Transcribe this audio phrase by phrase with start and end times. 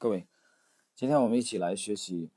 [0.00, 0.28] 各位，
[0.94, 2.30] 今天我们一起来学习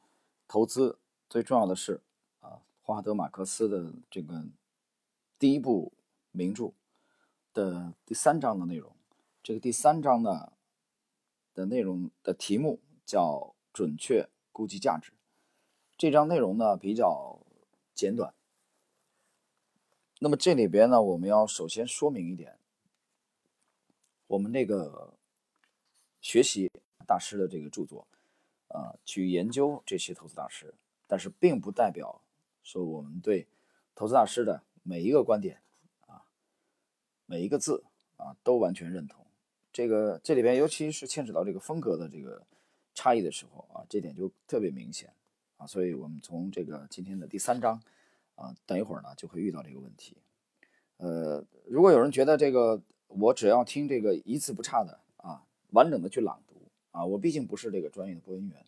[0.48, 0.98] 投资
[1.30, 2.02] 最重要的是
[2.40, 4.46] 啊，华德·马克思的这个
[5.38, 5.94] 第一部
[6.32, 6.74] 名著
[7.54, 8.96] 的第三章的内容。
[9.44, 10.54] 这个第三章呢
[11.54, 15.14] 的内容的题目叫“准确估计价值”。
[15.96, 17.46] 这章内容呢比较
[17.94, 18.34] 简短。
[20.18, 22.58] 那么这里边呢，我们要首先说明一点，
[24.26, 25.14] 我们那个
[26.22, 26.72] 学习。
[27.06, 28.08] 大师的这个著作，
[28.68, 30.74] 啊，去研究这些投资大师，
[31.08, 32.22] 但是并不代表
[32.64, 33.48] 说我们对
[33.96, 35.62] 投资大师的每一个观点
[36.08, 36.24] 啊，
[37.26, 37.84] 每一个字
[38.18, 39.26] 啊都完全认同。
[39.74, 42.46] 这个这里边尤其是牵扯到这个风格的这个
[42.94, 45.14] 差异的时候啊，这点就特别明显
[45.58, 45.66] 啊。
[45.66, 47.82] 所以我们从这个今天的第三章
[48.36, 50.18] 啊，等一会儿呢就会遇到这个问题。
[50.98, 56.51] 呃，如果有人觉得这个我只要听这个一字不差的啊，完整的去朗读。
[56.92, 58.66] 啊，我毕竟不是这个专业的播音员，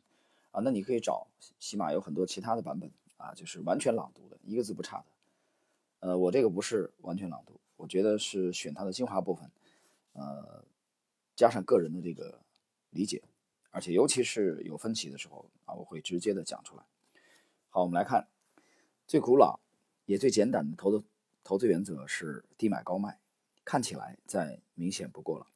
[0.51, 1.27] 啊，那你可以找
[1.59, 5.05] 起码有很多其他的版本啊，就是完全朗读的，一个字不差的。
[5.99, 9.49] 呃，我这个不是完全朗读，我觉得是选它的精华部分，
[10.13, 10.63] 呃，
[11.35, 12.39] 加上个人的这个
[12.91, 13.21] 理解，
[13.71, 16.83] 而且尤其是有分歧的时候啊，我会直接的讲出来。
[17.69, 18.27] 好，我们来看
[19.07, 19.59] 最古老
[20.05, 21.05] 也最简单的投资
[21.43, 23.19] 投资原则是低买高卖，
[23.65, 25.47] 看起来再明显不过了，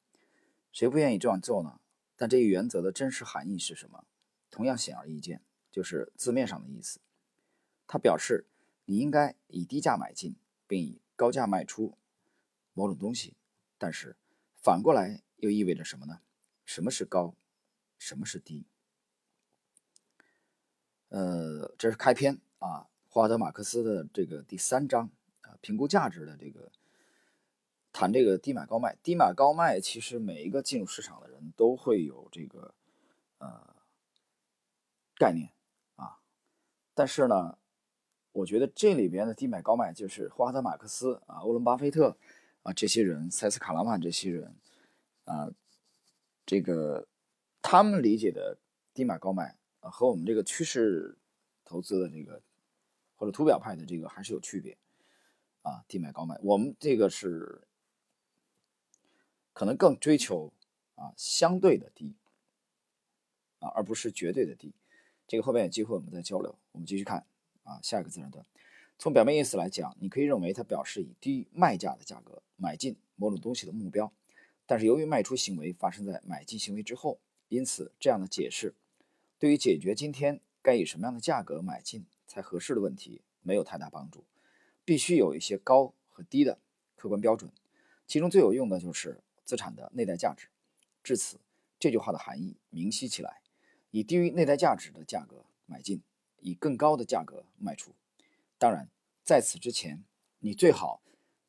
[0.71, 1.79] 谁不愿意这样做呢？
[2.17, 4.03] 但这一原则的真实含义是什么？
[4.49, 6.99] 同样显而易见，就是字面上的意思。
[7.85, 8.47] 它表示
[8.85, 10.35] 你应该以低价买进，
[10.67, 11.95] 并以高价卖出
[12.73, 13.35] 某种东西。
[13.77, 14.15] 但是
[14.55, 16.21] 反过来又意味着什么呢？
[16.65, 17.35] 什么是高？
[17.99, 18.65] 什么是低？
[21.09, 26.71] 呃，这是开篇啊，华德·马克思的这个第三章啊，评估价值的这个。
[27.97, 32.75] 谈这个低买高卖，低买高卖，其实每一个进入市场的人都会有这个
[33.39, 33.75] 呃
[35.15, 35.49] 概念
[35.95, 36.19] 啊。
[36.93, 37.57] 但是呢，
[38.33, 42.15] 我觉得这里边的低买高卖，就是霍华德·马克思啊、欧伦·巴菲特
[42.61, 44.55] 啊这些人、塞斯·卡拉曼这些人
[45.25, 45.49] 啊，
[46.45, 47.07] 这个
[47.63, 48.59] 他们理解的
[48.93, 51.17] 低买高卖，和我们这个趋势
[51.65, 52.43] 投资的这个
[53.15, 54.77] 或者图表派的这个还是有区别
[55.63, 55.83] 啊。
[55.87, 57.63] 低买高卖，我们这个是。
[59.57, 60.53] 可能更追求
[60.93, 62.13] 啊相对的低
[63.57, 64.71] 啊，而不是绝对的低。
[65.27, 66.55] 这个后面有机会我们再交流。
[66.73, 67.25] 我们继续看
[67.63, 68.45] 啊下一个自然段。
[68.99, 74.13] 从表面意思来讲，你可以认为它表示以低卖价的价格买进某种东西的目标。
[74.67, 77.19] 但是由于卖出行为发生在买进行为之后，
[77.49, 78.75] 因此这样的解释
[79.39, 84.23] 对于解决今天该以什么样的价格买进才合适的问题没有太大帮助。
[84.85, 86.59] 必须有一些高和低的
[86.95, 87.51] 客观标准，
[88.05, 89.19] 其中最有用的就是。
[89.47, 90.49] 资产的内在价值，
[91.01, 91.39] 至此，
[91.79, 93.41] 这句话的含义明晰起来：
[93.91, 96.03] 以低于内在价值的价格买进，
[96.41, 97.95] 以更高的价格卖出。
[98.57, 98.89] 当然，
[99.23, 100.03] 在此之前，
[100.39, 101.01] 你最好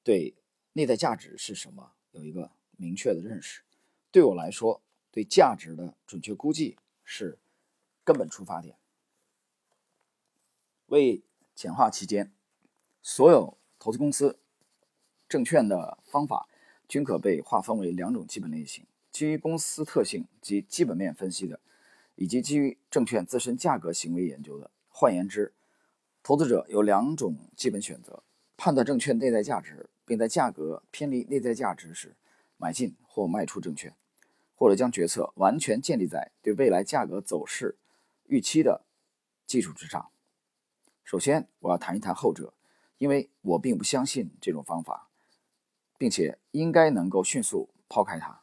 [0.05, 0.37] 对
[0.75, 3.65] 内在价值是什么有一个明确的认识。
[4.13, 4.81] 对我来说，
[5.11, 7.41] 对价值的准确估计是
[8.05, 8.79] 根本出发点。
[10.87, 11.25] 为
[11.57, 12.33] 简化期间，
[13.03, 14.39] 所有投资公司、
[15.29, 16.49] 证券的方法。
[16.89, 21.61] 均可被划分为两种基本类型：基于公司特性及基本面分析的，
[22.15, 24.71] 以及基于证券自身价格行为研究的。
[24.89, 25.53] 换言之，
[26.23, 28.25] 投资者有两种基本选择：
[28.57, 32.17] 判断证券内在价值，并在价格偏离内在价值时
[32.57, 33.95] 买进或卖出证券，
[34.55, 37.77] 或者将决策完全建立在对未来价格走势
[38.25, 38.87] 预期的
[39.47, 40.11] 基础之上。
[41.05, 42.55] 首先，我要谈一谈后者，
[42.97, 45.08] 因为我并不相信这种方法。
[45.99, 48.41] 并且应该能够迅速抛开它。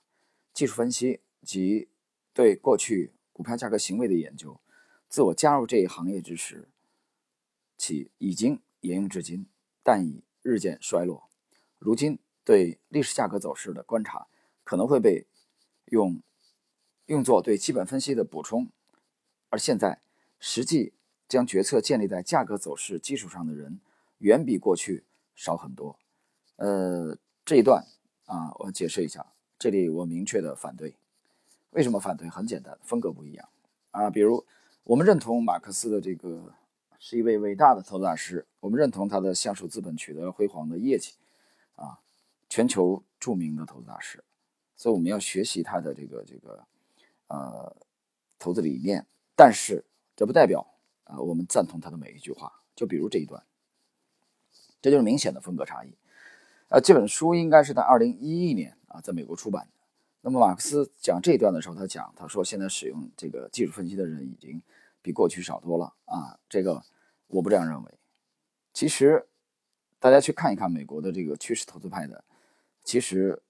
[0.54, 1.88] 技术分析及
[2.34, 4.60] 对过去股票价格行为的研究，
[5.08, 6.68] 自我加入这一行业之时
[7.78, 9.48] 起已经沿用至今，
[9.82, 11.30] 但已日渐衰落。
[11.80, 14.28] 如今对历史价格走势的观察
[14.64, 15.26] 可能会被
[15.86, 16.22] 用
[17.06, 18.70] 用作对基本分析的补充，
[19.50, 20.02] 而现在
[20.40, 20.94] 实际
[21.28, 23.80] 将决策建立在价格走势基础上的人
[24.20, 25.06] 远比过去
[25.36, 25.98] 少很多。
[26.58, 27.18] 呃。
[27.46, 27.86] 这一段
[28.26, 29.24] 啊，我解释一下。
[29.60, 30.96] 这里我明确的反对。
[31.70, 32.28] 为什么反对？
[32.28, 33.48] 很简单，风格不一样
[33.92, 34.10] 啊。
[34.10, 34.44] 比如，
[34.84, 36.52] 我们认同马克思的这个
[36.98, 41.14] 是一位伟大的投资大师，我们认同他的橡树资本取得辉煌的业绩
[41.76, 42.00] 啊，
[42.50, 44.24] 全球著名的投资大师。
[44.76, 46.66] 所以我们要学习他的这个这个
[47.28, 47.76] 呃
[48.40, 49.06] 投资理念。
[49.36, 50.66] 但是这不代表
[51.04, 52.52] 啊我们赞同他的每一句话。
[52.76, 53.42] 就比如这一段，
[54.82, 55.96] 这就是明显的风格差异。
[56.70, 59.72] 啊，这本书应该是在二零一一年啊，在美国出版的。
[60.22, 64.62] 那么马克思讲这一段的时候，他讲，他说现在使用这个技术分析的人已经
[65.02, 66.40] 比过去少多了啊。
[66.50, 66.84] 这个
[67.28, 67.92] 我不这样认为。
[68.74, 69.28] 其实
[70.00, 72.24] 大家去看一看美国的这个趋势投资派的，
[72.84, 73.42] 其实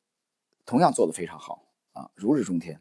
[0.65, 1.63] 同样做得非常好
[1.93, 2.79] 啊，如日中天。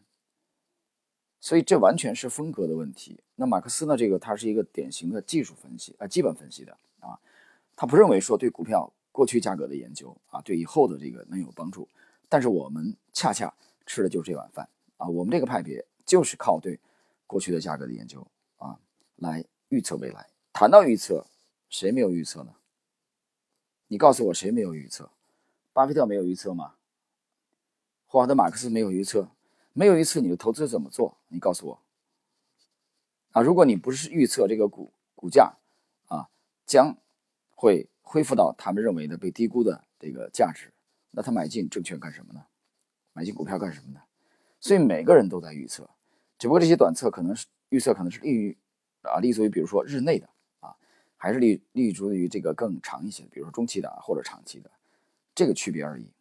[1.40, 3.20] 所以这完全是风格的问题。
[3.36, 3.96] 那马克思呢？
[3.96, 7.20] 这个他是一个典型的技术分析啊，基本分析的啊，
[7.76, 11.88] 他不认为说对股票过去价格的研究啊，对以后的这个能有帮助。
[12.28, 13.54] 但是我们恰恰
[13.86, 16.80] 吃的就是这碗饭啊，我们这个派别就是靠对
[17.24, 18.26] 过去的价格的研究
[18.56, 18.76] 啊
[19.14, 20.28] 来预测未来。
[20.52, 21.24] 谈到预测，
[21.68, 22.52] 谁没有预测呢？
[23.86, 25.08] 你告诉我谁没有预测？
[25.72, 26.74] 巴菲特没有预测吗？
[28.06, 29.28] 霍华德·马克思没有预测？
[29.72, 31.16] 没有预测你的投资怎么做？
[31.28, 31.80] 你告诉我
[33.30, 33.42] 啊！
[33.42, 35.54] 如果你不是预测这个股股价
[36.08, 36.28] 啊
[36.66, 36.96] 将
[37.54, 40.72] 会恢复到他们认为的被低估的这个价值，
[41.10, 42.46] 那他买进证券干什么呢？
[43.12, 44.00] 买进股票干什么呢？
[44.60, 45.90] 所以每个人都在预测，
[46.38, 48.56] 只不过这些短测可能是预测，可能是利于
[49.02, 50.28] 啊立足于比如说日内的
[50.60, 50.76] 啊，
[51.16, 54.70] 还是立立足于这个更长一些，比如说中期的或者长期的
[55.34, 56.12] 这个区别而已。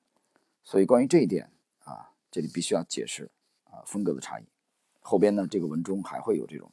[0.63, 1.51] 所以关于这一点
[1.83, 3.29] 啊，这里必须要解释。
[3.74, 4.44] 啊，风格的差异，
[5.01, 6.71] 后边呢，这个文中还会有这种。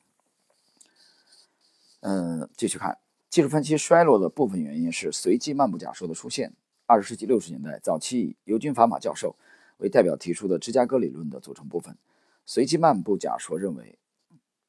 [2.01, 2.99] 嗯，继续看，
[3.31, 6.53] 技术分析衰落的部分原因是随机漫步假说的出现。
[6.85, 9.37] 二十世纪六十年代早期，以尤金·法玛教授
[9.77, 11.97] 为代表提出的芝加哥理论的组成部分，
[12.45, 13.97] 随机漫步假说认为，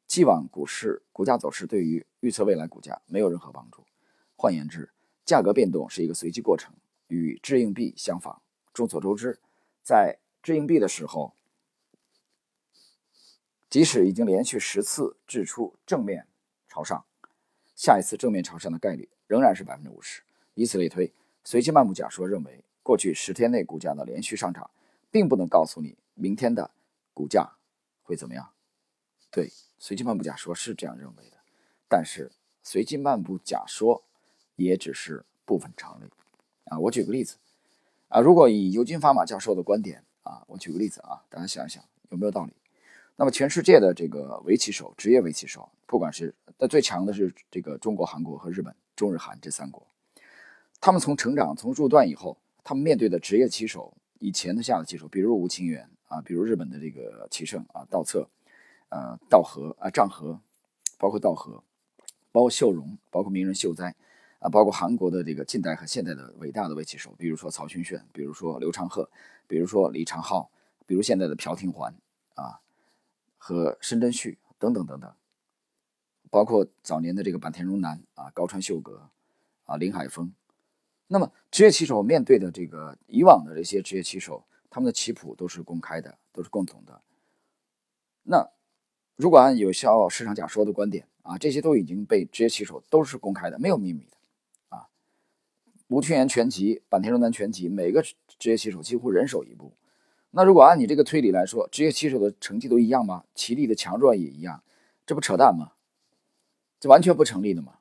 [0.06, 3.84] 既往股市股价走势对于预测未来股价没有任何帮助。
[4.36, 4.92] 换言之，
[5.26, 6.72] 价格变动是一个随机过程，
[7.08, 8.44] 与掷硬币相仿。
[8.72, 9.40] 众所周知，
[9.82, 11.34] 在掷硬币的时候。
[13.72, 16.28] 即使已经连续十次掷出正面
[16.68, 17.06] 朝上，
[17.82, 20.22] 下一次正面朝上的概率仍然是百分之五十。
[20.54, 21.12] 以此类推，
[21.44, 24.70] 随机漫步假说认为，过去十天内股价的连续上涨，
[25.10, 26.70] 并不能告诉你明天的
[27.12, 27.54] 股价
[28.04, 28.52] 会怎么样。
[29.32, 31.38] 对，随机漫步假说是这样认为的，
[31.90, 32.32] 但是
[32.62, 34.04] 随机漫步假说
[34.58, 36.06] 也只是部分常理。
[36.66, 37.38] 啊，我举个例子，
[38.10, 42.54] 啊，如果以尤金·法玛教授的观点，啊，我举个例子啊，大家想一想有没有道理？
[43.22, 49.86] 那么，全世界的这个围棋手，职业围棋手，不管是那最强的是这个中国、韩国和日本，中日韩这三国，
[50.80, 58.28] 他们从成长从入段以后，他们面对的职业棋手，以前的下的棋手，比如吴清源啊，比如日本的这个棋圣啊，道策，
[58.90, 60.40] 呃，道和啊，丈和，
[60.98, 61.64] 包括道和，
[62.32, 63.96] 包括秀荣，包括名人秀哉
[64.40, 69.08] 啊，包括韩国的这个近代和现代的伟大的围棋手，比如说曹勋炫，比如说刘长鹤，
[69.46, 70.50] 比如说李长浩，
[70.88, 71.94] 比如现在的朴廷桓
[72.34, 72.58] 啊。
[73.44, 75.12] 和申真旭等等等等，
[76.30, 79.10] 包括早年的这个坂田荣男啊、高川秀格
[79.64, 80.32] 啊、林海峰。
[81.08, 87.02] 那么职业棋手面对的这个以往的这些职业棋手，他们的棋谱都是公开的，都是共同的。
[88.22, 88.48] 那
[89.16, 94.18] 如果按有效市场假说的观点啊，这些都已经被职业棋手都是公开的，没有秘密的
[94.70, 94.88] 啊。
[95.88, 98.04] 吴清源全集、坂田荣男全集，每个
[98.38, 99.74] 职业棋手几乎人手一部。
[100.32, 103.26] 那如果按你这个推理来说，职业棋手的成绩都一样吗？
[103.36, 104.64] 棋力的强弱也一样，
[105.06, 105.74] 这不扯淡吗？
[106.80, 107.80] 这完全不成立的嘛！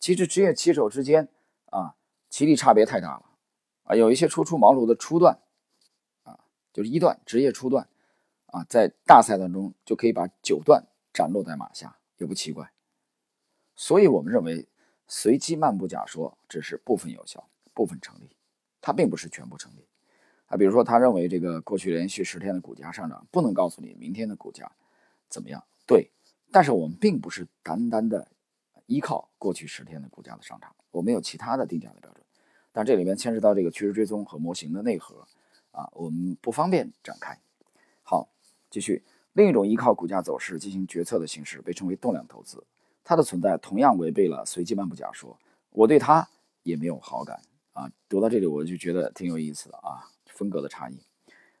[0.00, 1.28] 其实职业棋手之间
[1.66, 1.96] 啊，
[2.30, 3.24] 棋力差别太大了
[3.82, 5.38] 啊，有一些初出茅庐的初段
[6.22, 6.38] 啊，
[6.72, 7.88] 就是一段职业初段
[8.46, 12.72] 啊，在大赛当中就可以把九段斩落在马下，也不奇怪。
[13.74, 14.66] 所以我们认为
[15.06, 18.30] 随机漫步假说只是部分有效，部分成立，
[18.80, 19.84] 它并不是全部成立。
[20.48, 24.70] 啊，比如说，他认为这个过去连续十天的股价上涨不能告诉你明天的股价
[25.28, 25.62] 怎么样。
[25.86, 26.10] 对，
[26.50, 28.26] 但是我们并不是单单的
[28.86, 32.24] 依靠过去十天的股价的上涨，我们有其他的定价的标准。
[32.72, 35.26] 但这里面牵涉到这个趋势追踪和模型的内核
[35.70, 37.38] 啊，我们不方便展开。
[38.02, 38.28] 好，
[38.70, 39.04] 继续。
[39.34, 42.64] 另一种依靠股价走势进行决策的形式被称为动量投资，
[43.04, 45.38] 它的存在同样违背了随机漫步假说，
[45.70, 46.28] 我对它
[46.62, 47.40] 也没有好感
[47.72, 47.90] 啊。
[48.08, 50.08] 读到这里我就觉得挺有意思的啊。
[50.38, 51.00] 风格的差异。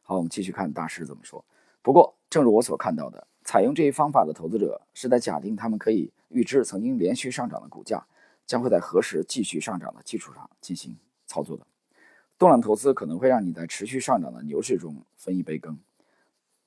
[0.02, 1.44] 好，我们继续看大师怎么说。
[1.82, 8.06] 不过，正如我所看到的，采用这一方法的投资者是在假定他们可以预知曾经连续上涨的股价
[8.46, 11.66] 将会在何时继续上涨的基础上进行操作的。
[12.38, 15.76] 动量投资可能会让你在持续上涨的牛市中分一杯羹，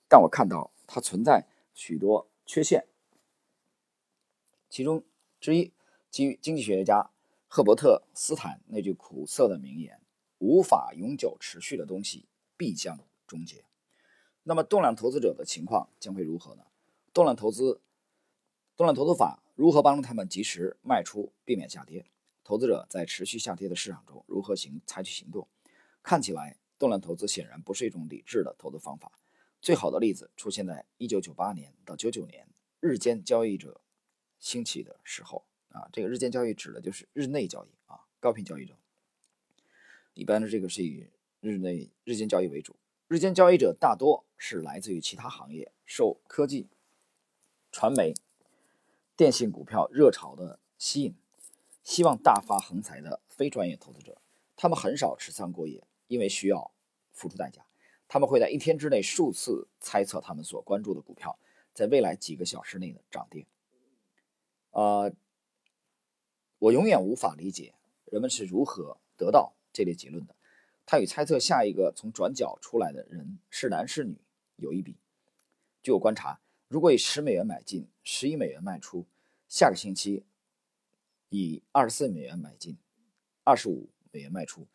[0.10, 2.86] 但我看到它存在许多缺陷。
[4.70, 5.01] 其中
[5.39, 5.72] 之一，
[6.10, 7.10] 基于经济学家
[7.48, 10.00] 赫伯特·斯坦那句苦涩的名言。
[10.41, 13.63] 无法永久持续的东西必将终结。
[14.41, 16.63] 那么，动量投资者的情况将会如何呢？
[17.13, 17.79] 动量投资，
[18.75, 22.07] 动量投资法如何帮助他们及时卖出，避免下跌？
[22.43, 25.48] 投资者在持续下跌的市场中如何行采取行动？
[26.01, 29.12] 看起来，动量投资显然不是一种理智的投资方法。
[29.62, 32.48] 最好的例子出现在1998年到99年
[32.79, 33.79] 日间交易者
[34.39, 38.75] 兴起的时候啊，这个日间交易指的就是日内交易啊，高频交易者。
[40.13, 41.08] 一般的这个是以
[41.39, 42.75] 日内日间交易为主，
[43.08, 46.68] 日间交易者大多是来自于其他行业，受科技、
[47.72, 48.13] 传媒、
[49.15, 51.15] 电信股票热潮的吸引，
[51.84, 54.18] 希望大发横财的非专业投资者。
[54.56, 56.72] 他们很少持仓过夜，因为需要
[57.13, 57.65] 付出代价。
[58.08, 61.39] 他们会在一天之内数次猜测他们所关注的股票
[61.74, 63.48] 在未来几个小时内的涨跌。
[64.72, 65.13] 呃，
[66.60, 67.74] 我永远无法理解
[68.06, 70.36] 人们是如何得到这类结论的。
[70.86, 74.18] 它与猜测下一个从转角出来的人是男是女
[74.56, 74.98] 有一比。
[75.82, 79.06] 据我观察，如果以十美元买进，十一美元卖出，
[79.48, 80.25] 下个星期
[81.30, 82.78] 以二十四美元买进，
[83.44, 83.90] 二十五。
[84.13, 84.68] 美元卖出，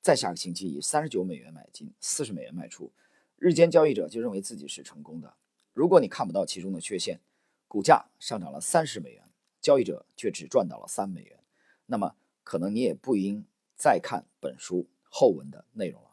[0.00, 2.92] 再下个星期以三十九美元买进，四十美元卖出，
[3.36, 5.34] 日间交易者就认为自己是成功的。
[5.72, 7.20] 如果你看不到其中的缺陷，
[7.66, 9.28] 股价上涨了三十美元，
[9.60, 11.40] 交易者却只赚到了三美元，
[11.86, 13.44] 那么可能你也不应
[13.76, 16.10] 再看本书后文的内容了。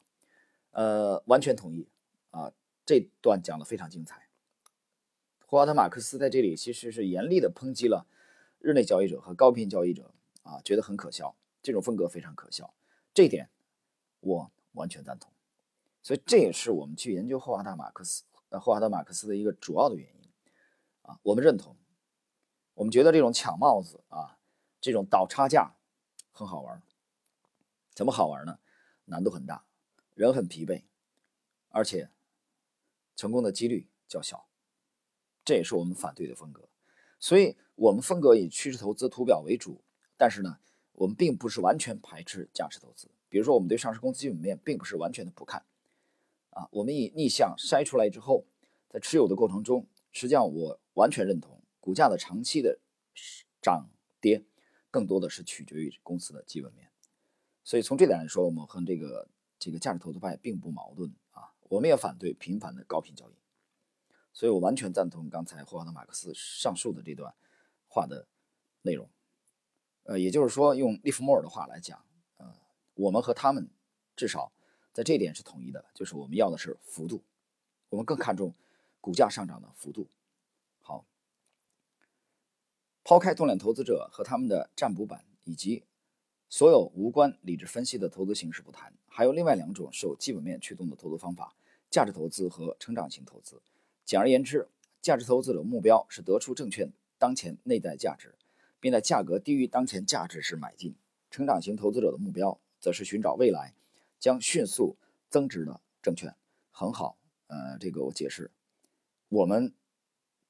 [0.72, 1.88] 呃，完全同意
[2.30, 2.51] 啊，
[2.86, 4.27] 这段讲的非常精彩。
[5.46, 8.08] 霍华德·马克思在这里其实是严厉的抨击了
[8.60, 10.13] 日内交易者和高频交易者
[10.44, 11.36] 啊，觉得很可笑。
[11.62, 12.74] 这种风格非常可笑，
[13.13, 13.50] 这一点
[14.22, 15.30] 我完全赞同。
[16.01, 20.30] 所以这也是我们去研究霍华德·马克思，呃，霍华德·马克思的一个主要的原因
[21.01, 21.20] 啊。
[21.22, 21.75] 我们认同，
[22.74, 24.39] 我们觉得这种抢帽子啊，
[24.80, 25.75] 这种倒差价
[26.32, 26.82] 很好玩。
[27.94, 28.60] 怎么好玩呢？
[29.06, 29.66] 难度很大，
[30.14, 30.84] 人很疲惫，
[31.70, 32.10] 而且
[33.16, 34.48] 成功的几率较小。
[35.44, 36.70] 这也是我们反对的风格。
[37.20, 39.84] 所以我们风格以趋势投资图表为主，
[40.18, 40.58] 但是呢。
[40.96, 45.66] 我们并不是完全排斥价值投资，比如说我们对上市公司基本面并不是完全的不看，
[46.52, 48.46] 啊，我们以逆向筛出来之后，
[48.88, 52.78] 在持有的过程中，实际上我完全认同股价的长期的
[53.60, 54.44] 涨跌，
[54.92, 56.91] 更多的是取决于公司的基本面，
[57.63, 59.27] 所以从这点来说，我们和这个
[59.60, 63.34] 这个价值投资派并不矛盾啊，我们也反对频繁的高频交易，
[64.34, 67.34] 所以我完全赞同刚才霍华德马克思上述的这段
[67.88, 68.27] 话的
[68.82, 69.10] 内容。
[70.03, 72.03] 呃，也就是说，用利弗莫尔的话来讲，
[72.38, 72.51] 呃，
[72.96, 73.70] 我们和他们
[74.15, 74.51] 至少
[74.91, 77.24] 在这点是统一的，就是我们要的是幅度，
[77.89, 78.56] 我们更看重
[79.00, 80.10] 股价上涨的幅度。
[80.82, 81.06] 好，
[83.03, 85.84] 抛开动量投资者和他们的占卜板以及
[86.51, 91.55] 所有无关理智分析的投资形式不谈，还有另外两种受基本面驱动的投资方法：
[91.89, 93.62] 价值投资和成长型投资。
[94.05, 94.67] 简而言之，
[95.01, 98.36] 价值投资者目标是得出证券当前内在价值。
[98.81, 100.96] 并在价格低于当前价值时买进。
[101.29, 103.75] 成长型投资者的目标则是寻找未来
[104.20, 104.98] 将迅速
[105.29, 106.36] 增值的证券。
[106.72, 107.15] 很好，
[107.46, 108.50] 呃，这个我解释，
[109.29, 109.72] 我们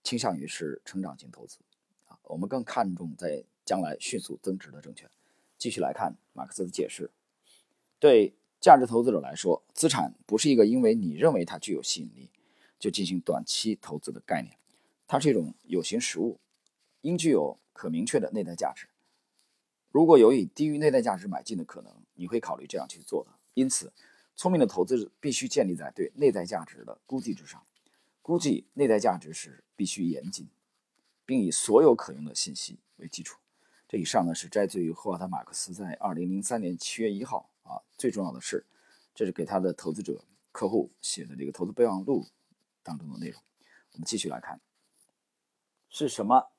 [0.01, 1.59] 倾向于是成长型投资
[2.07, 5.11] 啊，我们更看重在将来迅速增值的证券。
[5.61, 7.11] 继续来看马克思的解释，
[7.99, 12.31] 对价值投资者来说，资产不是一个因为你认为它具有吸引力
[12.79, 14.57] 就进行短期投资的概念，
[15.05, 16.39] 它是一种有形实物，
[17.01, 17.59] 应具有。
[17.73, 18.85] 可明确的内在价值，
[19.89, 23.31] 如果有以低于内在价值买进的可能，你会考虑这样去做的。
[23.55, 23.91] 因此，
[24.35, 27.63] 聪明的投资必须建立在对内在价值的估计之上。
[28.21, 30.47] 估计内在价值时必须严谨，
[31.25, 33.39] 并以所有可用的信息为基础。
[33.91, 38.65] 这以上呢是摘自于霍华德·马克思在二零零三年七月一号啊，最重要的是，
[39.13, 42.25] 这是给他的投资者客户写的这个投资备忘录
[42.83, 43.43] 当中的内容。
[43.91, 44.61] 我们继续来看，
[45.89, 46.51] 是什么？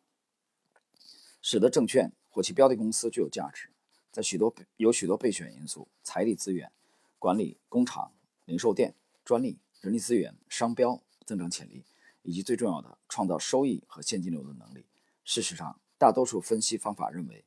[1.40, 3.70] 使得证券或其标的公司具有价值，
[4.10, 6.70] 在许多有许多备选因素：财力资源、
[7.18, 8.12] 管理、工厂、
[8.44, 11.82] 零售店、专利、人力资源、商标、增长潜力，
[12.24, 14.84] 以及最重要的创造收益和现金流的能力。
[15.24, 17.44] 事实上，大多数分析方法认为，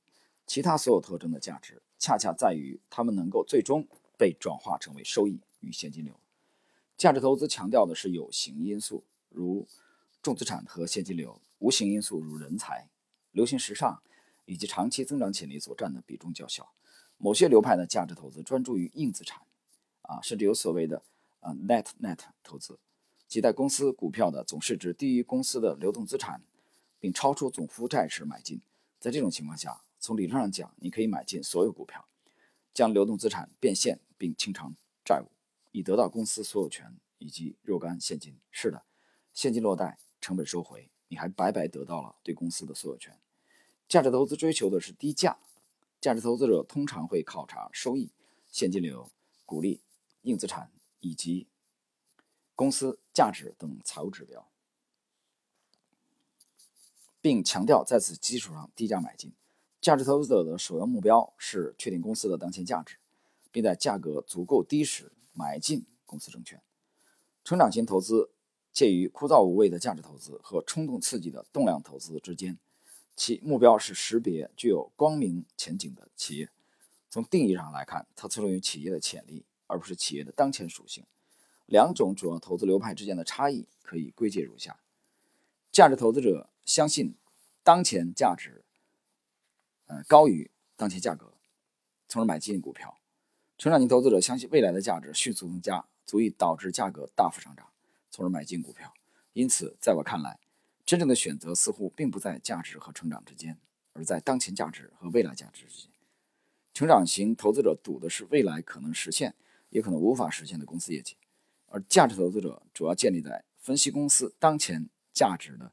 [0.47, 3.85] 其他所有特征的价值恰恰在于它们能够最终
[4.17, 6.17] 被转化成为收益与现金流。
[6.95, 9.67] 价值投资强调的是有形因素，如
[10.21, 12.87] 重资产和现金流；无形因素如人才。
[13.33, 14.01] 流行时尚
[14.45, 16.71] 以及长期增长潜力所占的比重较小。
[17.17, 19.41] 某些流派的价值投资专注于硬资产，
[20.03, 21.03] 啊，甚至有所谓的
[21.41, 22.79] 啊 net net 投资，
[23.27, 26.41] 即在公司股票的总市值低于公司的流动资产，
[27.05, 28.59] 并超出总负债时买进。
[28.99, 32.03] 在这种情况下，从理论上讲，你可以买进所有股票，
[32.73, 35.29] 将流动资产变现并清偿债务，
[35.71, 38.35] 以得到公司所有权以及若干现金。
[38.49, 38.83] 是的，
[39.35, 43.15] 现金落袋，成本收回，你还白白得到了对公司的所有权。
[43.87, 45.37] 价值投资追求的是低价，
[46.01, 48.09] 价值投资者通常会考察收益、
[48.49, 49.11] 现金流、
[49.45, 49.83] 股利、
[50.23, 50.71] 硬资产
[51.01, 51.45] 以及
[52.55, 54.49] 公司价值等财务指标，
[57.25, 59.33] 并强调在此基础上低价买进。
[59.81, 62.97] 价值投资者的首要目标是确定公司的当前价值，
[63.51, 66.61] 并在价格足够低时买进公司证券。
[67.43, 68.29] 成长型投资
[68.71, 72.59] 介于枯燥无味的价值投资和冲动刺激的动量投资之间，
[73.15, 76.51] 其目标是识别具有光明前景的企业。
[77.09, 81.03] 从定义上来看，它侧重于企业的潜力，而不是企业的当前属性。
[81.65, 84.79] 两种主要投资流派之间的差异可以归结如下：
[85.71, 87.15] 价值投资者相信
[87.63, 88.63] 当前价值。
[89.85, 91.33] 呃，高于当前价格，
[92.07, 92.97] 从而买进股票。
[93.57, 97.69] 成长型投资者相信未来的价值迅速增加，足以导致价格大幅上涨，
[98.09, 98.93] 从而买进股票。
[99.33, 100.39] 因此，在我看来，
[100.85, 103.57] 真正的选择似乎并不在价值和成长之间，
[103.93, 105.91] 而在当前价值和未来价值之间。
[106.73, 109.35] 成长型投资者赌的是未来可能实现，
[109.69, 111.15] 也可能无法实现的公司业绩，
[111.67, 115.71] 而价值投资者主要建立在分析公司当前价值的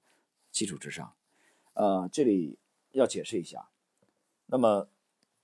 [0.53, 1.13] 基础之上。
[1.75, 2.59] 呃，这里
[2.93, 3.69] 要解释一下。
[4.47, 4.87] 那么，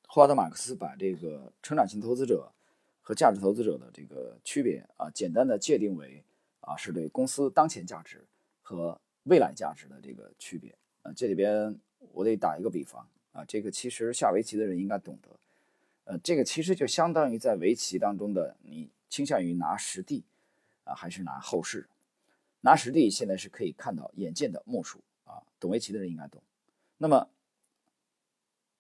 [0.06, 2.52] 霍华德·马克思把这个成长型投资者
[3.00, 6.22] 和价值投资者的这个区别啊，简单的界定为
[6.60, 8.26] 啊，是对公司当前价值
[8.62, 11.10] 和未来价值的这个区别啊。
[11.16, 11.80] 这里边
[12.12, 15.30] 我得打一个比方啊，这个其实下围棋的人应该懂得，
[16.04, 20.24] 呃，这个其实就相当于在围棋当中的你倾向于拿实地
[20.84, 21.88] 啊，还是拿后势？
[22.60, 26.42] 拿实地现在是可以看到眼见的目数啊，懂围棋的人应该懂。
[26.96, 27.28] 那么。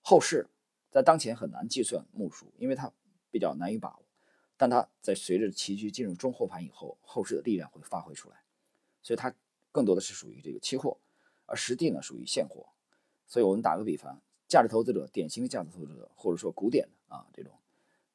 [0.00, 0.48] 后市
[0.90, 2.90] 在当前很难计算目数，因为它
[3.30, 4.06] 比较难以把握。
[4.56, 8.36] 但它在随着棋局进入中后盘以后，后市的力量会发挥出来，
[9.02, 9.34] 所以它
[9.70, 10.96] 更多的是属于这个期货，
[11.44, 12.70] 而实地呢属于现货。
[13.26, 14.18] 所以我们打个比方，
[14.48, 17.52] 价值投资者，典型的价值投资者，或者说古典的啊这种，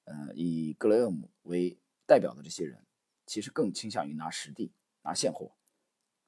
[0.06, 1.78] 呃，以格雷厄姆为
[2.08, 2.84] 代表的这些人，
[3.28, 4.72] 其实更倾向于拿实地、
[5.04, 5.52] 拿现货。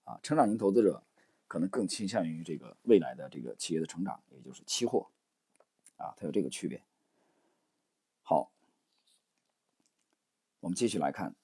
[0.03, 1.03] 啊，成长型投资者
[1.47, 5.09] 可能更倾向于这个未来的这个企业的成长，也就是期货。
[5.97, 6.83] 啊，它有这个区别。
[8.21, 8.51] 好，
[10.59, 11.35] 我们继续来看，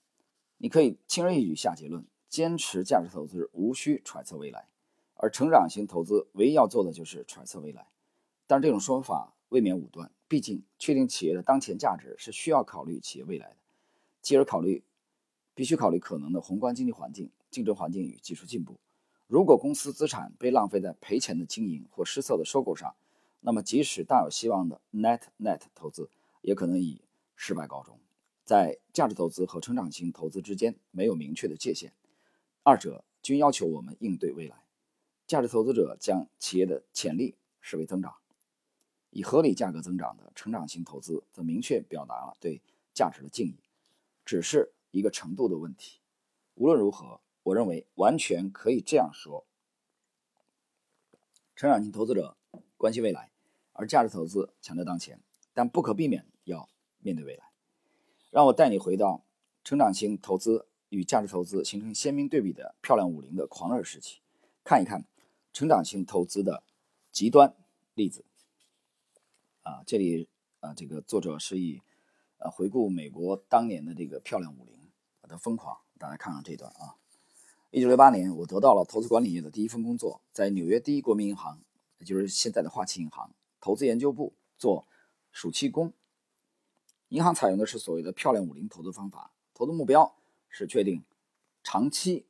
[0.58, 4.68] 你可以轻而易举下结论：坚持价值投资无需揣测未来，
[5.16, 7.88] 而成长型投资唯一要做的就是揣测未来。
[8.46, 13.58] 但这种说法未免武断，毕竟确定企业的当前价值是需要考虑企业未来的，
[14.22, 14.84] 继而考虑
[15.54, 18.80] 必须考虑可能的宏观经济环境、竞争环境与技术进步。
[19.28, 22.96] 如果公司资产被浪费在赔钱的经营或失策的收购上，
[23.40, 26.10] 那么，即使大有希望的 net net 投资，
[26.42, 27.02] 也可能以
[27.36, 27.98] 失败告终。
[28.44, 31.94] 在价值投资和成长型投资之间没有明确的界限，
[32.64, 34.58] 二者均要求我们应对未来。
[35.26, 38.14] 价值投资者将企业的潜力视为增长，
[39.12, 42.62] 以合理价格增长的成长型投资则明确表达了对
[42.94, 43.56] 价值的敬意，
[44.26, 46.00] 只是一个程度的问题。
[46.56, 49.46] 无论如何，我认为完全可以这样说：
[51.56, 52.38] 成长型投资者
[52.78, 53.32] 关心未来。
[53.74, 55.24] 而价值投资强调当前，
[55.54, 57.52] 但不可避免要面对未来。
[58.30, 59.24] 让我带你回到
[59.64, 64.20] 成长型投资与价值投资形成鲜明对比的漂亮五零的狂热时期，
[64.64, 65.08] 看一看
[65.54, 66.64] 成长型投资的
[67.12, 67.56] 极端
[67.96, 68.26] 例子。
[69.64, 70.28] 啊，这里
[70.60, 71.82] 啊，这个作者是以
[72.38, 74.76] 呃回顾美国当年的这个漂亮五零
[75.32, 76.96] 的疯狂，大家看看这段啊。
[77.72, 81.62] 一九六八年，我得到了投资管理业的第一份工作，在纽约第一国民银行，
[82.00, 83.34] 也就是现在的花旗银行。
[83.62, 84.86] 投资研究部做
[85.32, 85.94] 暑期工，
[87.08, 90.14] 银行采用的是所谓的“漂亮五零”投资方法，投资目标
[90.50, 91.06] 是确定
[91.64, 92.26] 长期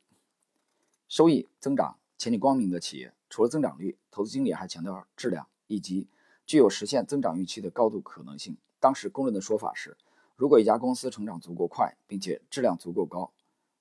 [1.08, 3.12] 收益增长、前景光明的企业。
[3.28, 6.06] 除了增长率，投资经理还强调质量以及
[6.46, 8.56] 具有实现增长预期的高度可能性。
[8.78, 9.96] 当时公认的说法是，
[10.42, 13.32] 如果一家公司成长足够快，并且质量足够高、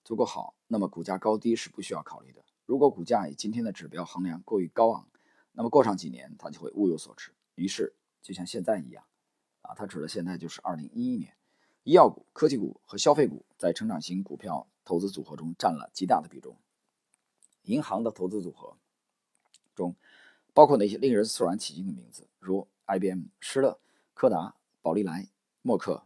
[0.04, 2.45] 足够好，那么股价高低是不需要考虑的。
[2.67, 5.08] 如果股价以今天的指标衡量过于高昂，
[5.54, 7.32] 那么过上几年它就会物有所值。
[7.56, 9.04] 于是，就像现在一样，
[9.63, 11.36] 啊，它指的现在就是二零一一年，
[11.82, 16.56] 医药股、科技股和消费股在成长型股票投资组合中占了极大的比重。
[17.63, 18.78] 银行的投资组合
[19.74, 19.95] 中，
[20.54, 23.80] 包括那些令人肃然起敬的名字，如 IBM、施乐、
[24.13, 25.28] 柯达、宝丽来、
[25.63, 26.06] 默克、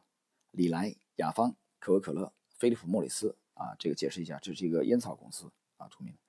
[0.56, 3.36] 李来、雅芳、可口可乐、菲利普莫里斯。
[3.54, 6.20] 啊，这个解释一下，这是一个烟草公司啊，著名的，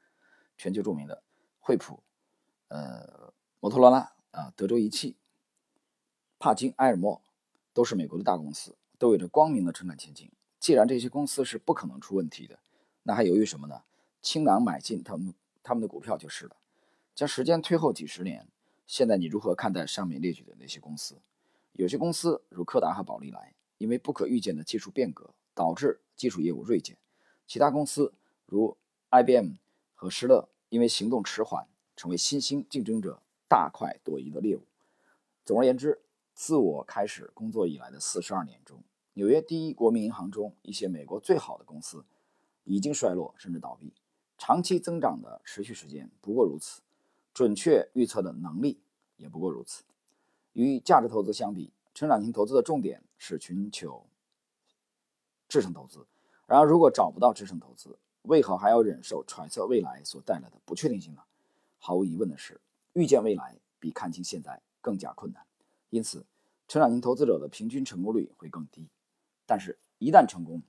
[0.56, 1.24] 全球著名的
[1.58, 2.00] 惠普，
[2.68, 4.12] 呃，摩托罗拉。
[4.30, 5.16] 啊，德州仪器、
[6.38, 7.20] 帕金、埃尔默
[7.72, 10.30] 都是美国的大公司，都有着光明的成长前景。
[10.60, 12.60] 既然这些公司是不可能出问题的，
[13.02, 13.82] 那还犹豫什么呢？
[14.22, 15.34] 清囊买进他们
[15.64, 16.56] 他们的股票就是了。
[17.12, 18.46] 将时间推后几十年，
[18.86, 21.16] 现在你如何看待上面列举的那些公司？
[21.72, 26.96] 有些公司如柯达和宝丽来，因为不可预见的技术变革导致技术业务锐减，
[27.46, 28.12] 其他公司
[28.46, 28.76] 如
[29.10, 29.54] IBM
[29.94, 34.62] 和施乐因为行动迟缓，成为新兴竞争者大快朵颐的猎物。
[35.44, 36.00] 总而言之，
[36.34, 38.82] 自我开始工作以来的四十二年中，
[39.14, 42.04] 纽约第一国民银行中一些美国最好的公司
[42.64, 43.92] 已经衰落甚至倒闭，
[44.36, 46.82] 长期增长的持续时间不过如此，
[47.32, 48.80] 准确预测的能力
[49.16, 49.84] 也不过如此。
[50.52, 54.06] 与价值投资相比，成长型投资的重点是寻求
[55.48, 56.06] 制胜投资。
[56.46, 61.22] 然而，如果找不到制胜投资，为何还要忍受揣测未来所带来的不确定性呢？
[61.78, 62.60] 毫无疑问的是，
[62.92, 65.46] 预见未来比看清现在更加困难。
[65.88, 66.26] 因此，
[66.68, 68.90] 成长型投资者的平均成功率会更低。
[69.46, 70.62] 但是，一旦成功，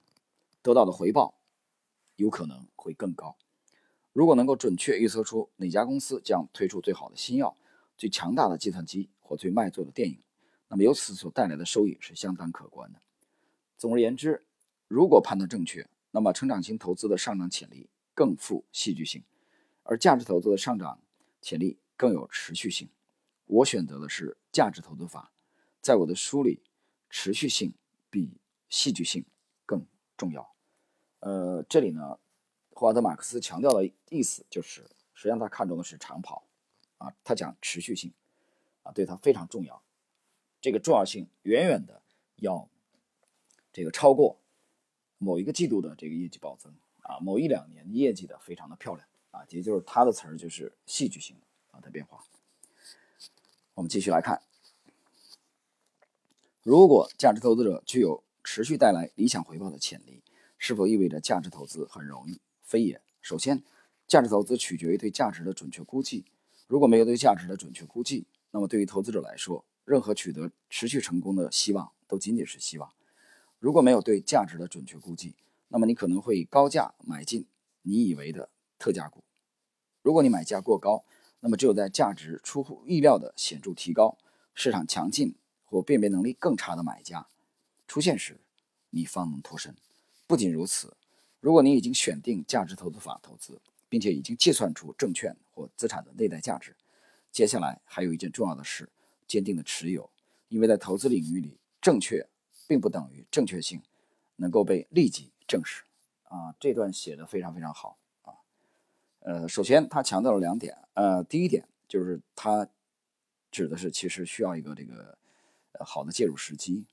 [0.61, 1.33] 得到的回报
[2.15, 3.35] 有可能会更高。
[4.13, 7.57] 如果能够准确预测出哪家公司将推出最好的新药、
[7.97, 10.21] 最强大的计算机或最卖座的电影，
[10.69, 13.01] 那么由此所带来的收益是相当可观的。
[13.77, 14.45] 总而言之，
[14.87, 19.23] 如果判断正确，那么成长型投资的上涨潜力更富戏剧性，
[19.83, 20.99] 而价值投资的上涨
[21.41, 22.89] 潜力更有持续性。
[23.45, 25.31] 我选择的是价值投资法，
[25.81, 26.61] 在我的书里，
[27.09, 27.73] 持续性
[28.09, 29.23] 比戏剧性
[29.65, 29.85] 更
[30.17, 30.53] 重要。
[31.19, 32.19] 呃，这里呢，
[32.71, 34.81] 霍华德·马克思强调的意思就是，
[35.13, 36.45] 实际上他看重的是长跑，
[36.97, 38.11] 啊，他讲持续性，
[38.83, 39.81] 啊，对他非常重要。
[40.67, 42.01] 这个重要性远远的
[42.35, 42.67] 要
[43.71, 44.37] 这个超过
[45.17, 51.37] 某一个季度的这个业绩暴增啊，某一两年业绩的非常的漂亮啊，也就是他的词儿就是戏剧性
[51.71, 52.21] 啊的变化。
[53.75, 54.41] 我们继续来看，
[56.63, 60.21] 如果价值投资者具有持续带来理想回报的潜力，
[60.57, 62.41] 是否意味着价值投资很容易？
[62.61, 63.01] 非也。
[63.21, 63.63] 首先，
[64.05, 66.25] 价值投资取决于对价值的准确估计。
[66.67, 72.91] 如果没有对价值的准确估计，那么对于投资者来说，任何取得持续成功的希望都仅仅是希望。
[73.57, 75.33] 如果没有对价值的准确估计，
[75.69, 77.45] 那么你可能会以高价买进
[77.83, 79.23] 你以为的特价股。
[80.01, 81.05] 如果你买价过高，
[81.39, 84.17] 那么只有在价值出乎意料的显著提高、
[84.53, 87.25] 市场强劲或辨别能力更差的买家
[87.87, 88.41] 出现时，
[88.89, 89.73] 你方能脱身。
[90.27, 90.97] 不仅如此，
[91.39, 96.75] 如果你已经选定价值投资法投资，并且已经计算出证券或资产的内在价值，
[97.31, 98.89] 接下来还有一件重要的事。
[99.27, 100.09] 坚定的持有，
[100.47, 102.25] 因为在投资领域里，正确
[102.67, 103.81] 并不等于正确性
[104.37, 105.83] 能够被立即证实。
[106.23, 108.33] 啊，这段写的非常非常好啊。
[109.19, 112.67] 呃，首先他强调了两点，呃，第一点就是他
[113.51, 115.17] 指的是其实需要一个这个
[115.73, 116.85] 呃好的介入时机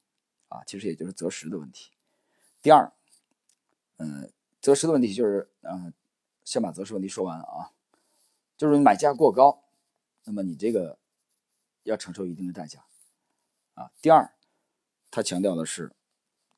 [0.48, 1.90] 啊，其实也就是择时的问题。
[2.60, 2.92] 第二，
[3.98, 5.92] 嗯，择时的问题就是，嗯，
[6.44, 7.70] 先把择时问题说完啊，
[8.56, 9.62] 就是买价过高，
[10.24, 10.98] 那么你这个。
[11.84, 12.84] 要承受一定的代价，
[13.74, 14.34] 啊，第二，
[15.10, 15.92] 他强调的是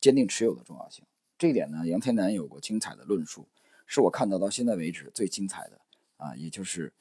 [0.00, 1.04] 坚定持有的重要性。
[1.38, 3.46] 这一点呢，杨天南有过精彩的论述，
[3.86, 5.80] 是我看到到现在为止最精彩的
[6.16, 6.92] 啊，也就是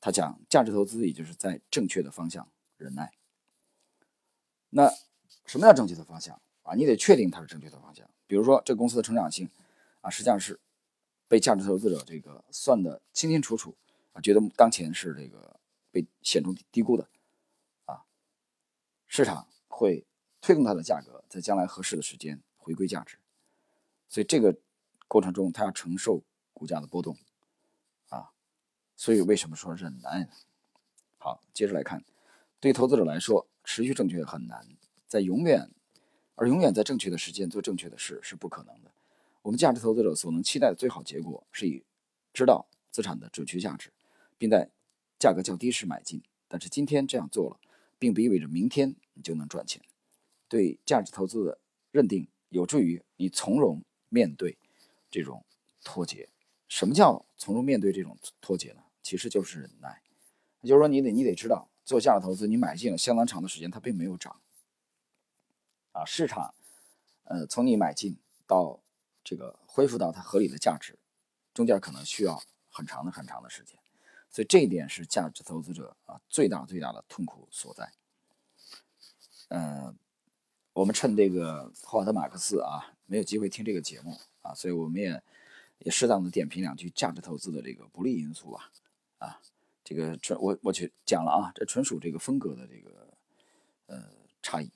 [0.00, 2.46] 他讲价值投资，也就是在正确的方向
[2.76, 3.12] 忍耐。
[4.70, 4.90] 那
[5.46, 6.74] 什么叫正确的方向啊？
[6.74, 8.08] 你得确定它是正确的方向。
[8.26, 9.48] 比如说，这公司的成长性
[10.00, 10.58] 啊，实际上是
[11.28, 13.76] 被价值投资者这个算得清清楚楚
[14.12, 15.58] 啊，觉得当前是这个
[15.90, 17.08] 被显著低估的。
[19.14, 20.06] 市场会
[20.40, 23.18] 推动它的价格在将来合适的时间回归价值，
[24.08, 24.56] 所以这个
[25.06, 26.22] 过程中它要承受
[26.54, 27.18] 股价的波动，
[28.08, 28.30] 啊，
[28.96, 30.28] 所以为什么说忍耐呢？
[31.18, 32.02] 好，接着来看，
[32.58, 34.66] 对投资者来说，持续正确很难，
[35.06, 35.70] 在永远
[36.34, 38.90] 而永远在正确的时间做正确的事是不可能的。
[39.42, 41.84] 我们价值投资者所能期待的最好结果是以
[42.32, 43.92] 知道资产的准确价值，
[44.38, 44.70] 并在
[45.18, 46.22] 价格较低时买进。
[46.48, 47.58] 但是今天这样做了。
[48.02, 49.80] 并不意味着明天你就能赚钱。
[50.48, 51.60] 对价值投资的
[51.92, 54.58] 认定有助于你从容面对
[55.08, 55.44] 这种
[55.84, 56.28] 脱节。
[56.66, 58.82] 什么叫从容面对这种脱节呢？
[59.04, 60.02] 其实就是忍耐。
[60.62, 64.40] 也就是说，你得你得知道，做价值投资，你买进了相当长的时间，它并没有涨。
[65.92, 66.52] 啊，市场，
[67.22, 68.16] 呃，从你买进
[68.48, 68.82] 到
[69.22, 70.98] 这个恢复到它合理的价值，
[71.54, 73.78] 中间可能需要很长的很长的时间。
[74.32, 77.92] 所以这一点是价值投资者啊最大最大的痛苦所在。
[79.48, 79.94] 嗯，
[80.72, 85.22] 我们趁这个霍华德·马克思啊没有机会听这个节目啊，所以我们也
[85.80, 88.72] 也适当的点评两句价值投资的这个不利因素吧。
[89.18, 89.38] 啊，
[89.84, 93.12] 这个纯我我去讲了啊，这纯属这个风格的这个
[93.86, 94.02] 呃
[94.40, 94.70] 差异。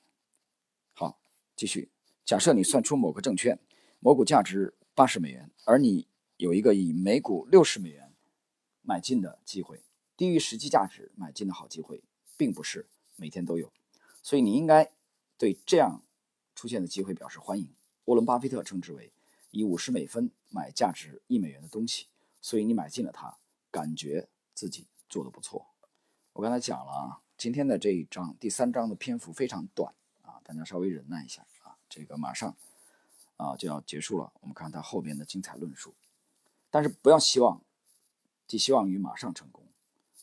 [0.93, 1.19] 好，
[1.57, 1.89] 继续。
[2.27, 3.59] 假设你算出某个证券
[4.01, 8.06] 某股价值八十美元，而你有一个以每股六十美元。
[8.87, 9.83] 买进的机会
[10.17, 12.05] 低于实际价值，买进的好机会
[12.37, 13.73] 并不是每天都有，
[14.23, 14.93] 所以你应该
[15.37, 16.03] 对这样
[16.55, 17.69] 出现的机会表示欢迎。
[18.05, 19.13] 沃伦·巴菲特称之为
[19.51, 22.07] 以五十美分买价值一美元的东西，
[22.41, 23.37] 所以你买进了它，
[23.73, 25.67] 感觉自己做的不错。
[26.35, 32.57] 我刚才讲了啊，今天的这一章第三章的篇幅非常短啊，大家稍微忍耐一下啊，这个马上
[33.37, 35.93] 啊就要结束了，我们看它后边的精彩论述。
[36.71, 37.61] 但是不要希望
[38.47, 39.67] 寄希望于马上成功。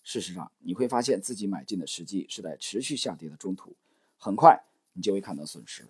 [0.04, 3.76] 事实上，你会发现自己买进的时机是在持续下跌的中途，
[4.18, 5.88] 很快你就会看到损失。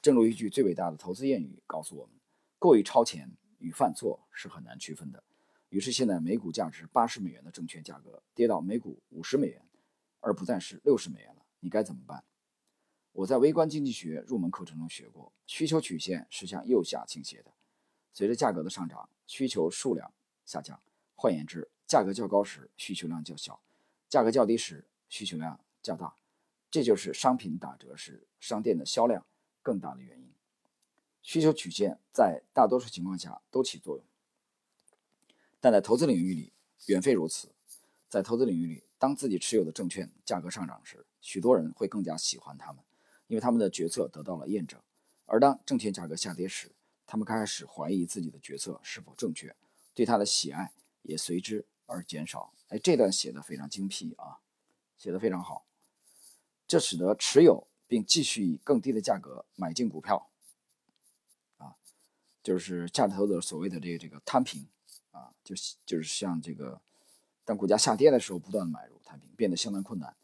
[0.00, 2.14] 正如一句最伟大的投资谚语告诉我们
[2.58, 5.22] ：“过于超前与犯错是很难区分的。”
[5.68, 9.62] 于是，现在每股价值八十美元的证券价格跌到每股五十美元，
[10.20, 11.42] 而不再是六十美元了。
[11.60, 12.24] 你该怎么办？
[13.12, 17.52] 我在微观经济学入门课程中学过，需求曲线是向右下倾斜的。
[18.12, 20.12] 随着价格的上涨，需求数量
[20.46, 20.80] 下降。
[21.22, 23.60] 换言之，价格较高时，需求量较小；
[24.08, 26.14] 价格较低时，需求量较大。
[26.70, 29.26] 这就是商品打折时商店的销量
[29.60, 30.32] 更大的原因。
[31.20, 34.04] 需求曲线在大多数情况下都起作用，
[35.60, 36.54] 但在投资领域里
[36.86, 37.50] 远非如此。
[38.08, 42.82] 在投资领域里，当自己持有的证券价格上涨时，许多人会更加喜欢他们，
[43.26, 44.80] 因为他们的决策得到了验证；
[45.26, 46.72] 而当证券价格下跌时，
[47.06, 49.54] 他们开始怀疑自己的决策是否正确，
[49.92, 50.72] 对它的喜爱
[51.10, 51.66] 也随之。
[51.92, 54.38] 而减少，哎，这段写的非常精辟啊，
[54.96, 55.66] 写的非常好。
[56.68, 60.30] 这使得持有并继续以更低的价格买进股票，
[61.58, 61.74] 啊，
[62.44, 64.68] 就是价值投资者所谓的这个这个摊平，
[65.10, 66.80] 啊，就就是像这个，
[67.44, 70.14] 当股价下跌的时候，不断买入摊平，变得相当困难。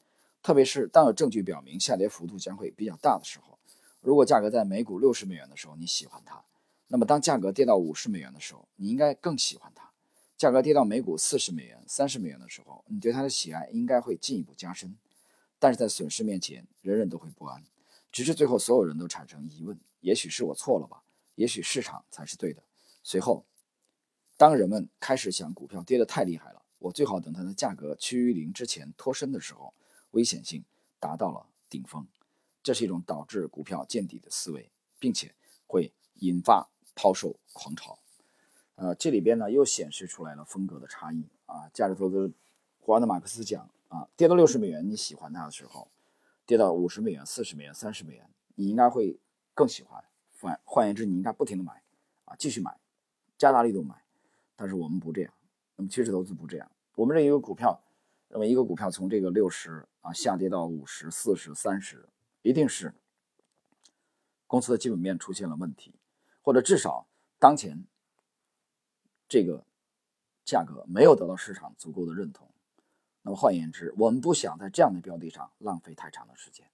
[0.45, 3.59] 特别是当有证据表明下跌幅度将会比较大的时候，
[4.01, 6.45] 如果价格在每股六十美元的时候你喜欢它，
[6.87, 9.86] 那么当价格跌到五十美元的时候，你应该更喜欢它。
[10.37, 14.97] 价格跌到每股四十美元、三十美元的时候，你对它的喜爱应该会进一步加深。
[15.59, 17.65] 但是在损失面前，人人都会不安，
[18.13, 21.03] 直至最后所有人都产生疑问：也许是我错了吧？
[21.37, 22.63] 也许市场才是对的。
[23.03, 23.47] 随后，
[24.37, 29.73] 当人们开始想股票跌得太厉害了，我最好等它的价格趋于零之前脱身的时候，
[30.11, 30.63] 危险性
[31.01, 32.07] 达到了顶峰。
[32.63, 35.35] 这是一种导致股票见底的思维，并且
[35.67, 37.99] 会引发抛售狂潮。
[38.77, 41.69] 呃，这里边呢又显示出来了风格的差异啊。
[41.73, 42.31] 价值投资，
[42.81, 45.89] 霍华德·马克思讲啊，跌到六十美元你喜欢它的时候，
[46.45, 49.19] 跌到五十美元、四十美元、三十美元，你应该会
[49.55, 50.05] 更喜欢。
[50.39, 51.83] 换换言之，你应该不停的买
[52.27, 52.79] 啊，继续买，
[53.39, 53.95] 加大力度买。
[54.55, 55.33] 但是我们不这样，
[55.77, 56.71] 那么趋势投资不这样。
[56.95, 57.83] 我们认为一个股票，
[58.29, 62.07] 认为一个股票从这个六十啊下跌到五十、四十、三十，
[62.43, 62.93] 一定是
[64.47, 65.95] 公司的基本面出现了问题，
[66.43, 67.07] 或者至少
[67.39, 67.83] 当前。
[69.29, 69.65] 这个
[70.45, 72.49] 价格没有得到市场足够的认同，
[73.23, 76.71] 那么换言之，我们不想在这样的标的上浪费太长的时间。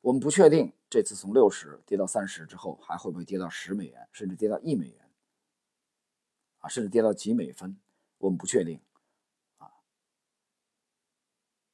[0.00, 5.10] 我们不确定这次从六十跌到三十之后还会不会跌到十美元，甚至跌到一美元，
[6.60, 7.78] 啊，甚至跌到几美分，
[8.16, 8.80] 我们不确定，
[9.58, 9.70] 啊，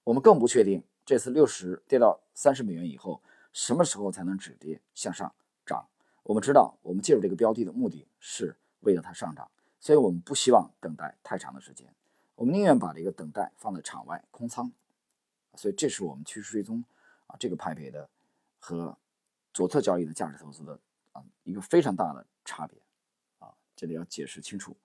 [0.02, 5.32] 我们更不确定这次六十跌到三十美元以后什么时候才能止跌向上
[5.64, 5.88] 涨。
[6.24, 9.48] 我们知道，我们介入这个标的的目的是为了它上涨。
[9.86, 11.94] 所以我们不希望等待太长的时间，
[12.34, 14.72] 我们宁愿把这个等待放在场外空仓。
[15.54, 16.82] 所以这是我们趋势追踪
[17.28, 18.10] 啊这个派别的
[18.58, 18.98] 和
[19.54, 20.76] 左侧交易的价值投资的
[21.12, 22.76] 啊一个非常大的差别
[23.38, 24.76] 啊，这里要解释清楚。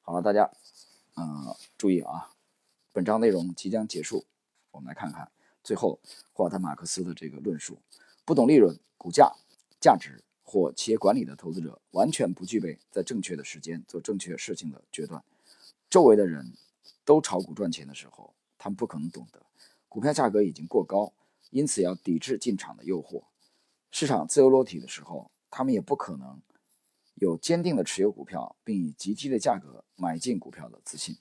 [0.00, 0.50] 好了，大家
[1.16, 2.30] 嗯注意啊，
[2.94, 4.24] 本章内容即将结束，
[4.70, 5.30] 我们来看看
[5.62, 6.00] 最后
[6.32, 7.78] 霍华德马克思的这个论述：
[8.24, 9.36] 不懂利润、股价、
[9.78, 10.22] 价值。
[10.48, 15.22] 或企业管理的投资者完全不具备在正确的时间做正确事情的决断。
[15.90, 16.52] 周围的人
[17.04, 19.44] 都炒股赚钱的时候，他们不可能懂得
[19.88, 21.12] 股票价格已经过高，
[21.50, 23.24] 因此要抵制进场的诱惑。
[23.90, 26.40] 市场自由落体的时候，他们也不可能
[27.16, 31.18] 有坚定的持有股票并以极低的价格买进股票的自信。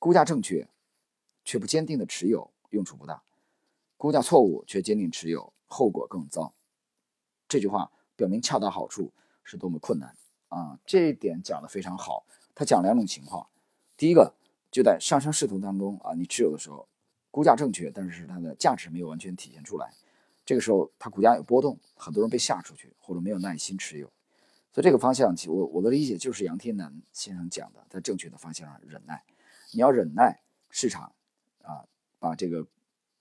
[0.00, 0.68] 估价正确
[1.44, 3.22] 却不坚定的持有用处不大，
[3.96, 6.52] 估价错误却坚定持有后果更糟。
[7.46, 7.92] 这句话。
[8.16, 10.16] 表明恰到好处是多么困难
[10.48, 10.78] 啊！
[10.86, 12.24] 这一点讲得非常好。
[12.54, 13.48] 他讲两种情况，
[13.96, 14.34] 第一个
[14.70, 16.88] 就在上升势头当中啊，你持有的时候，
[17.30, 19.92] 估价正确，但是它的价值没有完全体现出来，
[20.44, 24.06] 这个时候它股价有波动，很多人被吓出去或者没有耐心持有。
[24.72, 29.24] 所以这个方向，我我的理解就是杨天南先生讲的，在正确的方向上忍耐，
[29.72, 31.12] 你要忍耐市场
[31.62, 31.84] 啊，
[32.18, 32.66] 把这个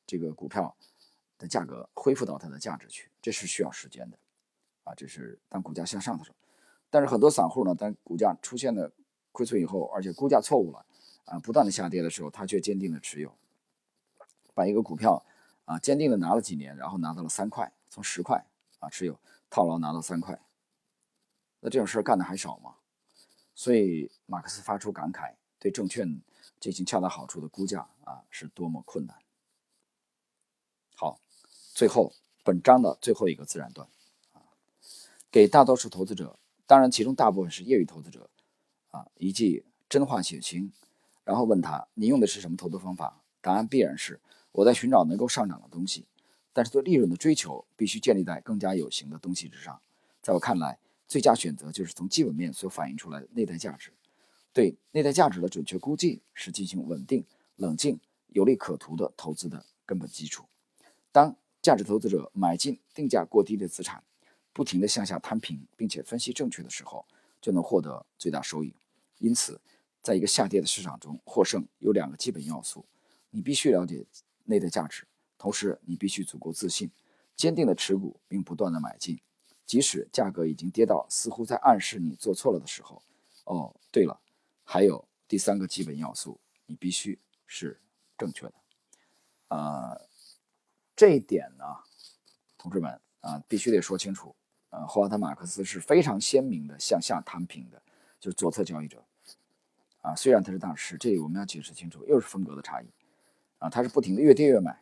[0.05, 0.75] 这个股票
[1.37, 4.17] 的价格恢复到它的价值去，这是需要时间的。
[4.83, 6.35] 啊，这是当股价向上的时候，
[6.89, 8.91] 但是很多散户呢，当股价出现了
[9.31, 10.85] 亏损以后，而且估价错误了，
[11.25, 13.35] 啊，不断的下跌的时候，他却坚定的持有，
[14.53, 15.25] 把一个股票
[15.65, 18.45] 啊坚定的拿了几年，然后拿到了三块，从十块
[18.79, 19.19] 啊持有
[19.49, 20.39] 套牢拿到三块，
[21.61, 22.75] 那这种事儿干的还少吗？
[23.55, 26.21] 所以马克思发出感慨：对证券
[26.59, 29.15] 进行恰到好处的估价啊，是多么困难。
[30.95, 31.19] 好，
[31.73, 33.87] 最后本章的最后一个自然段，
[35.33, 38.29] 给大多数投资者，当然其中大部分是业余投资者
[38.91, 40.71] 啊，一记真话写清，
[41.23, 43.23] 然后问他：你用的是什么投资方法？
[43.41, 46.05] 答案必然是我在寻找能够上涨的东西，
[46.53, 49.81] 但是对利润的追求必须建立在更加有形的东西之上。
[50.21, 53.91] 在我看来，最佳选择就是从基本面所反映出来的内在价值。
[54.53, 60.45] 对内在价值的准确估计是进行稳定、冷静、有利可图的投资的根本基础。
[61.11, 64.03] 当价值投资者买进定价过低的资产，
[64.53, 67.05] 不停地向下摊平，并且分析正确的时候，
[67.41, 68.73] 就能获得最大收益。
[69.17, 69.59] 因此，
[70.01, 72.85] 在一个下跌的市场中获胜有两个基本要素：
[73.31, 74.05] 你必须了解
[74.45, 76.91] 内在价值，同时你必须足够自信，
[77.35, 79.19] 坚定地持股并不断地买进，
[79.65, 83.01] 即使价格已经跌到似乎在暗示你做错了的时候。
[83.45, 84.19] 哦，对了。
[84.63, 87.81] 还有第三个基本要素，你必须是
[88.17, 88.53] 正确的，
[89.49, 90.07] 呃，
[90.95, 91.65] 这一点呢，
[92.57, 94.33] 同志们啊，必须得说清楚。
[94.73, 97.79] 呃，霍华德·马克思是非常鲜明的向下摊平的，
[98.19, 99.03] 就是左侧交易者。
[100.01, 102.87] 啊，虽然他是大师，这里我们要解释清楚，又是风格的差异。
[103.59, 104.81] 啊，他是不停的越跌越买。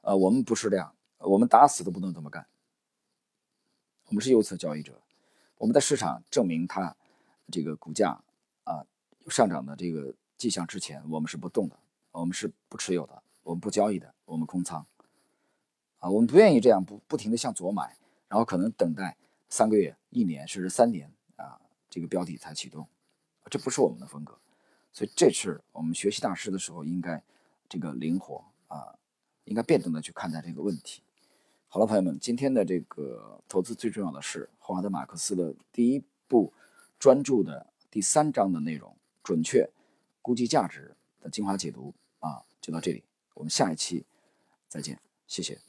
[0.00, 2.44] 呃，我们不是这样，我们打死都不能这么干。
[4.06, 5.00] 我们是右侧交易者，
[5.58, 6.96] 我们在市场证明它
[7.52, 8.20] 这个股价。
[8.64, 8.84] 啊，
[9.28, 11.78] 上涨的这个迹象之前，我们是不动的，
[12.10, 14.84] 我们是不持有的，我们不交易的，我们空仓。
[16.00, 17.96] 啊，我们不愿意这样不不停的向左买，
[18.28, 19.16] 然后可能等待
[19.48, 22.86] 三个月、一年甚至三年啊，这个标的才启动，
[23.50, 24.38] 这不是我们的风格。
[24.92, 27.22] 所以这次我们学习大师的时候，应该
[27.68, 28.98] 这个灵活啊，
[29.44, 31.02] 应该变动的去看待这个问题。
[31.68, 36.52] 好了，朋友们，今天的这个投资最重要的是霍华德·马克思的第一部
[36.98, 37.66] 专注的。
[37.90, 39.66] 第三章的内容，准确
[40.20, 44.04] 估计价值的精华解读啊，就到这里，我们下一期
[44.68, 45.67] 再见，谢谢。